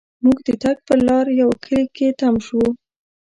[0.23, 2.67] مونږ د تګ پر لار یوه کلي کې تم شوو.